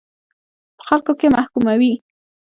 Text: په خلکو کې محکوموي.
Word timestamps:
په 0.77 0.83
خلکو 0.87 1.11
کې 1.19 1.27
محکوموي. 1.35 1.93